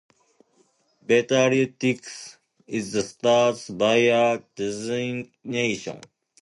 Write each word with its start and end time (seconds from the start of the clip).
"Beta 1.05 1.35
Arietis" 1.35 2.37
is 2.65 2.91
the 2.91 3.03
star's 3.03 3.69
Bayer 3.69 4.43
designation. 4.55 6.01